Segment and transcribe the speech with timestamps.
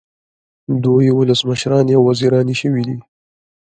[0.83, 2.97] دوی ولسمشرانې او وزیرانې شوې دي.